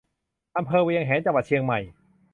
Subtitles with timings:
[0.57, 1.79] อำเภอเวียงแหง จังหวัดเชียงใหม่